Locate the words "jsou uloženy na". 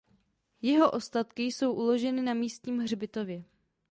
1.43-2.33